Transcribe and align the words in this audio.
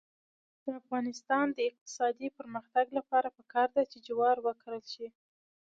د 0.63 0.65
افغانستان 0.81 1.45
د 1.53 1.59
اقتصادي 1.69 2.27
پرمختګ 2.37 2.85
لپاره 2.97 3.27
پکار 3.37 3.67
ده 3.75 3.83
چې 3.91 3.97
جوار 4.07 4.37
وکرل 4.47 4.83
شي. 4.93 5.07